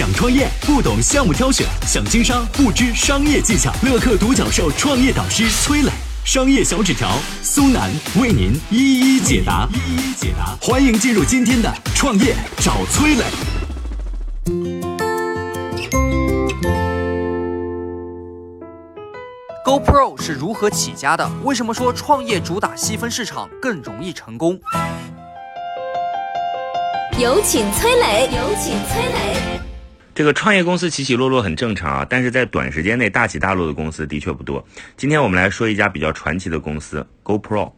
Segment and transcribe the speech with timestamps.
[0.00, 3.70] 想创业不懂项目挑选，想经商不知商业技巧。
[3.82, 5.90] 乐客独角兽创业导师崔磊，
[6.24, 7.06] 商业小纸条
[7.42, 9.68] 苏南为您一一解答。
[9.74, 13.24] 一一解答，欢迎进入今天的创业找崔磊。
[19.66, 21.30] GoPro 是如何起家的？
[21.44, 24.58] 为什么说创业主打细分市场更容易成功？
[27.18, 29.60] 有请崔磊，有请崔磊。
[30.20, 34.62] 这个创业公司起起落落很正常啊，但是在短时间内大起大落的公司的确不多。
[34.94, 37.72] 今天我们来说一家比较传奇的公司 GoPro。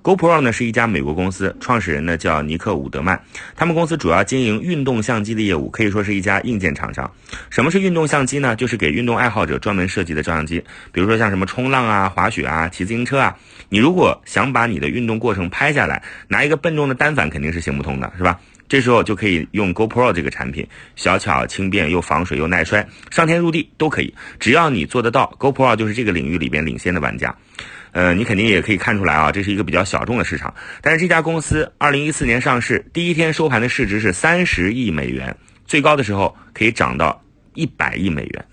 [0.00, 3.20] GoPro 呢是一家美国公司，创始人呢叫尼克伍德曼。
[3.56, 7.10] 他们公司主要经营运动相机的业务，可以说是一家硬件厂商。
[7.50, 8.54] 什么是运动相机呢？
[8.54, 10.62] 就是给运动爱好者专门设计的照相机。
[10.92, 13.36] 比如说像什么冲浪啊、滑雪啊、骑自行车啊，
[13.68, 18.38] 你如果想把你的运动过程拍下来，拿一个笨重的单反肯定是行不通的，是吧？
[18.70, 24.14] 这时候就可以用 GoPro 这个产品，小巧轻便又防水又耐摔，上天入地都可以。
[24.38, 27.34] 只要你做得到，GoPro 就是这个领域里边领先的玩家。
[27.90, 30.54] 呃，你肯定也可以看出来啊，这是一个比较小众的市场。
[30.80, 35.36] 但是这家公司二零一四年上市，第一天收盘的市值是三十亿美元，
[35.66, 37.20] 最高的时候可以涨到
[37.54, 38.44] 一百亿美元。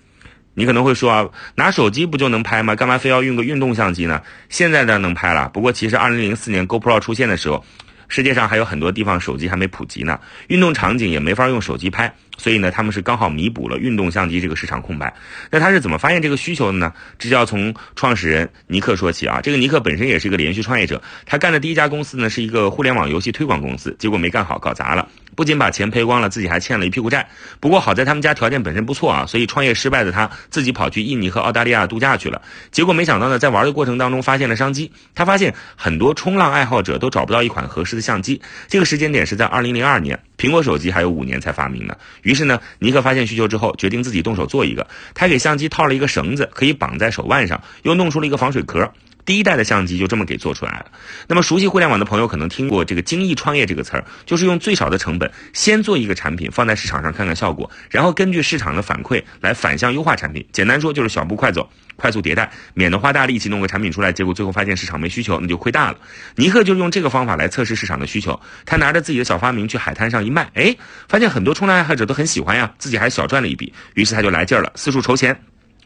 [0.54, 2.74] 你可能会说啊，拿手机不就能拍吗？
[2.74, 4.20] 干嘛非要用个运动相机呢？
[4.48, 7.64] 现在呢能拍了，不过其实二零零四年 GoPro 出现的时候。
[8.08, 15.12] 世界上还有很多地方手机还没普及呢，运动场景也没法用手机拍，所以呢，他们是刚好弥补了运动相机这个市场空白。
[15.50, 16.90] 那他是怎么发现这个需求的呢？
[17.18, 19.40] 这就要从创始人尼克说起啊。
[19.42, 25.06] 这个尼克本身也是一个连续创业者，他干的第一家公司呢是一个互联网游戏推广公司，结果没干好，搞砸了。
[25.34, 27.28] 不仅把钱赔光了，自己还欠了一屁股债。
[27.60, 32.42] 不过好在他们家条件本身不错啊，所以创业失败的他自己跑去印尼和澳大利亚度假去了。
[32.72, 34.90] 结果没想到呢，在玩的过程当中发现了商机。
[35.14, 38.40] 他发现很多冲浪爱好者都找不到一款合适的相机。
[38.66, 41.96] 这个时间点是在二零零二年，苹果手机还有五年才发明呢。
[42.22, 44.86] 于是呢，尼克发现需求之后，决定自己动手做一个。
[45.12, 48.90] 他给相机套了一个绳子，可以绑在手腕上，又弄出了一个防水壳。
[49.28, 50.86] 第一代的相机就这么给做出来了。
[51.26, 60.48] 那么熟悉互联网的朋友可能听过这个“精益创业”这个词儿，就是用最少的成本先做一个产品放在市场上看看效果，然后根据市场的反馈来反向优化产品。
[60.50, 65.98] 简单说就是小步快走，快速迭代，免得花大力气弄个产品出来，结果最后发现市场没需求，那就亏大了。
[66.36, 68.40] 尼克就用这个方法来测试市场的需求。
[68.64, 70.74] 他拿着自己的小发明去海滩上一卖，哎，
[71.06, 73.74] 发现很多冲浪爱好者都很喜欢呀，自己还小赚了一笔。
[73.92, 75.38] 于是他就来劲儿了，四处筹钱。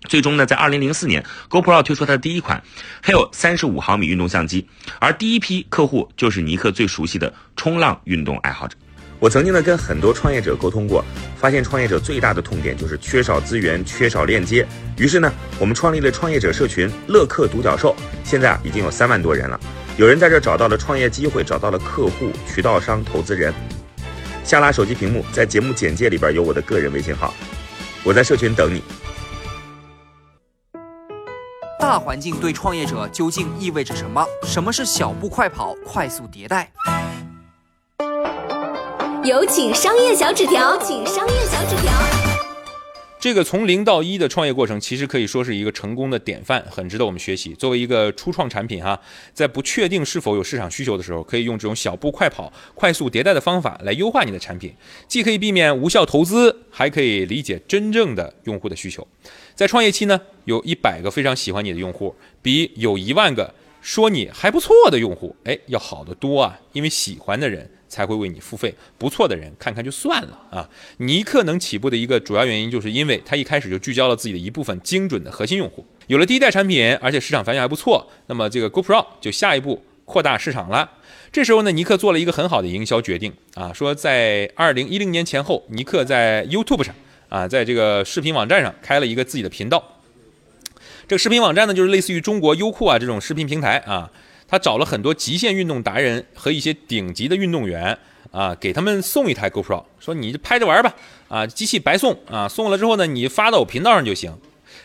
[0.09, 2.63] 最终呢，在二零零四年，GoPro 推出它的第一款，
[3.01, 4.67] 还有三十五毫米运动相机，
[4.99, 8.77] 而第一批客户就是尼克最熟悉的冲浪运动爱好者。
[9.19, 11.05] 我曾经呢跟很多创业者沟通过，
[11.37, 14.67] 发现创业者最大的痛点就是缺少资源、缺少链接。
[14.99, 19.59] 于是呢，我们创立了创业者社群“乐客独角兽”，现在啊已经有三万多人了。
[19.97, 23.55] 有人在这找到了创业机会，找到了客户、渠道商、投资人。
[24.43, 27.33] 下拉手机屏幕，在节目简介里边有我的个人微信号，
[28.03, 28.83] 我在社群等你。
[31.83, 34.25] 大环境对创业者究竟意味着什么？
[34.45, 36.71] 什么是小步快跑、快速迭代？
[39.25, 41.93] 有请商业小纸条，请商业小纸条。
[43.19, 47.53] 这个从零到一的创业过程，其实可以说是一个成功的典范，很值得我们学习。
[47.55, 49.01] 作为一个初创产品，哈，
[49.35, 54.73] 在不确定是否有市场需求的时候，可以用这种小步快跑、快速迭代的方法来优化你的产品，
[55.09, 59.07] 既可以避免无效投资，还可以理解真正的用户的需求。
[59.55, 66.59] 在创业期呢，有一百个非常喜欢你的用户，比有一万个说你还不错的用户，哎，要好得多啊！
[66.73, 70.69] 因为喜欢的人才会为你付费，不错的人看看就算了啊。
[70.99, 80.91] 尼克能起步的一个主要原因，就是因为他一开始就聚焦了自己的一部分精准的核心用户，有了第一代产品，而且市场反响还不错，那么这个 GoPro 就下一步扩大市场了。
[81.31, 86.95] 这时候呢，尼克做了一个很好的营销决定啊，说在二零一零年前后，尼克在 YouTube 上。
[87.29, 89.83] 啊，在这个视频网站上开了一个自己的频道。
[91.13, 94.11] 这个视频网站呢，就是类似于中国优酷啊这种视频平台啊。
[94.49, 97.99] 他找了很多极限运动达人和一些顶级的运动员
[98.31, 100.95] 啊，给他们送一台 GoPro，说你就拍着玩吧，
[101.29, 104.35] 啊，机器白送啊，送了之后呢，你发到我频道上就行。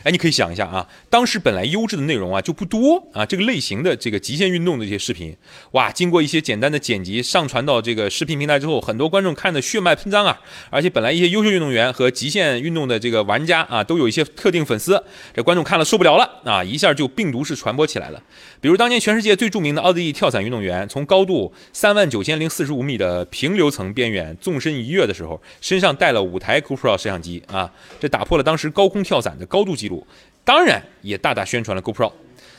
[0.02, 5.36] 哎，你可以想一下啊，当时本来优质的内容啊就不多啊，这个类型的这个极限运动的这些视频，
[5.72, 10.38] 哇，经过一些简单的剪辑上传到这个视频平台之后，很多观众看的血脉喷张啊，
[10.70, 15.02] 而且本来一些优秀运动员和极限运动的这个玩家啊，都有一些特定粉丝，
[15.34, 18.22] 这观众看了受不了了啊，一下就病毒式传播起来了。
[18.60, 27.70] 比如当年全世界最著名的奥地利跳伞运动员，从高度三万九千零四十五米的平流层边缘纵身一跃的时候，身上带了五台 GoPro 摄像机啊，
[28.00, 30.04] 这打破了当时高空跳伞的高度记录。
[30.44, 32.10] 当然也大大宣传了 GoPro。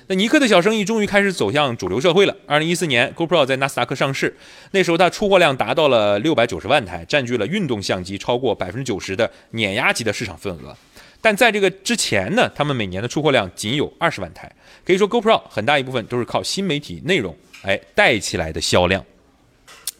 [0.07, 2.35] 那尼克的小生意终于开始走向主流社会了。
[2.47, 4.35] 二零一四年，GoPro 在纳斯达克上市，
[4.71, 10.75] 那时候它出货量达到了六百九十万台，占据了运动相机超过百分之九十的碾压级的市场份额。
[11.21, 14.51] 但在这个之前呢，他们每年的出货量仅有二十万台，
[14.85, 19.03] 可以说 GoPro 很大一部分都是靠新媒体内容哎带起来的销量。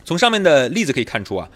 [0.06, 1.50] 从上面的例子可以看出啊。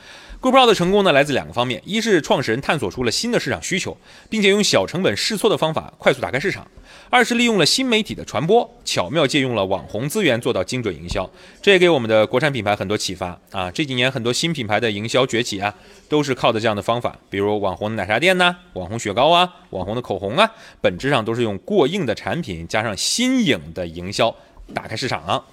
[0.43, 3.95] GoPro 的成功呢，来自两个方面：一是创始人探索出了新的市场需求，
[4.29, 6.65] 并且用小成本试错的方法快速打开市场；
[7.09, 11.29] 二是利用了新媒体的传播，巧妙借用了网红资源做到精准营销。
[11.61, 13.71] 这也给我们的国产品牌很多启发啊！
[13.71, 15.73] 这几年很多新品牌的营销崛起啊，
[16.09, 20.51] 都是靠的这样的方法，比如网红的奶茶店呐、网红雪糕啊、网红的口红啊，
[20.81, 24.35] 本质上都是用过硬的产品加上新颖的营销
[24.73, 25.45] 打开市场。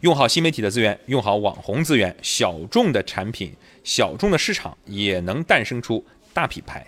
[0.00, 3.52] 用好新媒体的资源，用好网红资源，小众的产品。
[3.84, 6.04] 小众的市场也能诞生出
[6.34, 6.86] 大品牌，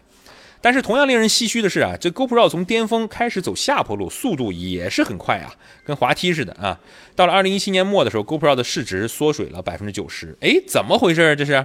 [0.60, 6.78] 但是同样令人唏嘘的是啊，这 GoPro 从巅峰开始走下坡路，速度也是很快啊，跟滑梯似的啊。
[7.16, 10.36] 到了二零一七年末的时候，GoPro 的市值缩水了百分之九十。
[10.40, 11.34] 哎，怎么回事？
[11.34, 11.64] 这是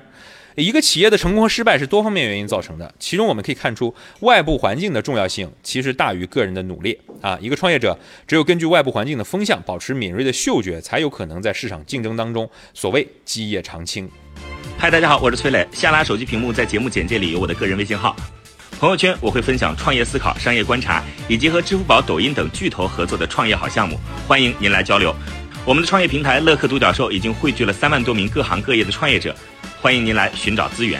[0.55, 7.37] 一个企业的成功和失败是多方面原因造成的，其中我们可以看出外部环境的重要性其实大于个人的努力啊。
[7.41, 14.09] 一个创业者只有根据外部环境的风向，保持敏锐的嗅觉，才有可能在市场竞争当中所谓基业长青。
[14.77, 15.67] 嗨，大家好，我是崔磊。
[15.73, 18.15] 下拉手机屏幕，在节目简介里有我的个人微信号。
[18.79, 25.13] 朋友圈我会分享创业思考、商业观察，以及和支付宝、抖音等巨头合作的创业好项目，欢迎您来交流。
[25.65, 29.35] 我们的创业平台乐客独角兽已经汇聚了三万多名各行各业的创业者，
[29.85, 30.99] 欢迎您来寻找资源。